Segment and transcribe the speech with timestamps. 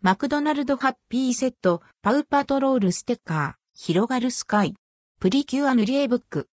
[0.00, 4.76] マクドナルドハッピーセット、パウパトロールステッカー、広がるスカイ、
[5.18, 6.48] プリキュア塗り絵ブック。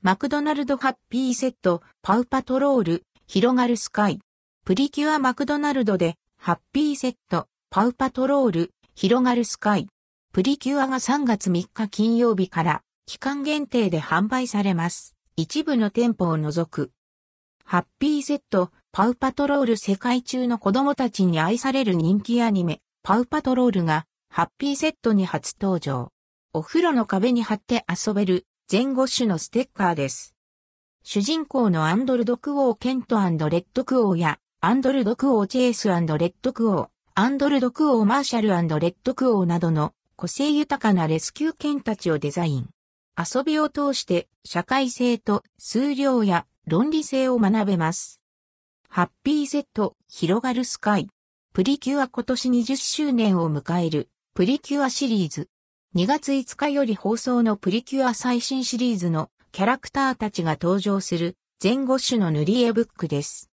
[0.00, 4.20] マクドナルドハッピーセット、パウパトロール、広がるスカイ、
[4.64, 9.88] プリキュアマクドナルドで、ハッピーセット、パウパトロール、広がるスカイ、
[10.32, 15.16] プリキュアが3月3日金曜日から、期間限定で販売されます。
[15.34, 16.92] 一部の店舗を除く。
[17.64, 26.12] ハッピーセット、パウパトロール世界中の子供たちに愛される人気アニメ、パウパトロールが、ハッピーセットに初登場。
[26.52, 30.34] お風呂の壁に貼って遊べる、全5種のステッカーです。
[31.04, 42.68] 主人公のアンドルドクオーケントレッドクオーや、アンドルドクオーチェイスレッドクオー、アンドルドクオーマーシャルレッドクオーなどの個性豊かなレスキュー犬たちをデザイン。
[43.18, 48.21] 遊びを通して社会性と数量や論理性を学べます。
[48.94, 51.08] ハッピーセットひろがるスカイ！
[51.54, 55.48] プリキュア今年20周年を迎えるプリキュアシリーズ。
[55.96, 63.48] 2月5日より放送のプリキュア最新シリーズのキャラクターたちが登場する全5種の塗り絵ブックです。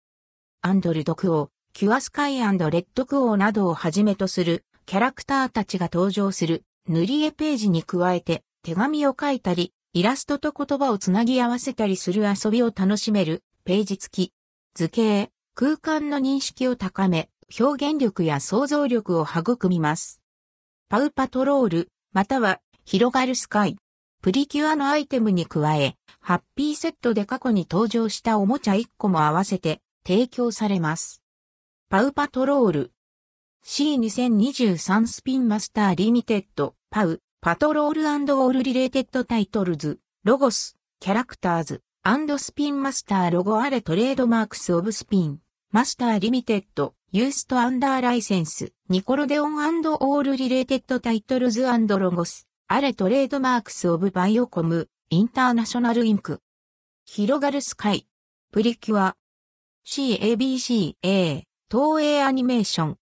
[0.61, 14.33] アンドルドクオー、キュアスカイレッドクオーなどをはじめとするキャラクターたちが登場する塗り絵ページに加えて手紙を書いたり、イラストと言葉をつなぎ合わせたりする遊びを楽しめるページ付き。
[14.75, 17.29] 図形、空間の認識を高め、
[17.59, 20.21] 表現力や想像力を育みます。
[20.87, 23.75] パウパトロール、または広がるスカイ。
[24.21, 31.21] プリキュアのアイテムに加え、ハッピーセットで過去に登場したおもちゃ1個も合わせて提供されます。
[31.89, 32.91] パウパトロール。
[33.65, 41.81] C2023 Spin Master Limited、PAW Patrol all related titles、logos、characters、
[42.37, 54.02] Spin Master logo are trademarks of Spin Master Limited、used under license、Nickelodeon all related titles logos、are trademarks
[54.02, 56.39] of Viacom International Inc。
[57.05, 58.07] 広がるスカイ、
[58.51, 59.15] プリキュア、
[59.85, 62.97] CABCA、東映アニメーション、